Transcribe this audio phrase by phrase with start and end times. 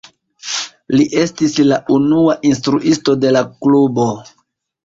[0.95, 4.09] Li estis la unua instruisto de la klubo.